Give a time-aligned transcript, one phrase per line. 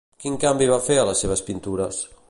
[0.23, 2.03] Quin canvi va fer a les seves pintures?